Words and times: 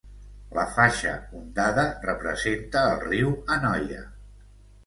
La 0.57 0.63
faixa 0.77 1.11
ondada 1.41 1.85
representa 2.07 2.83
el 2.95 2.99
riu 3.07 3.33
Anoia. 3.59 4.03